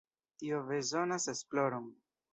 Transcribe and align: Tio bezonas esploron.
Tio 0.43 0.61
bezonas 0.71 1.27
esploron. 1.35 1.91